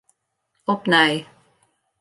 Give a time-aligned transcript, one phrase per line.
[0.73, 1.13] Opnij.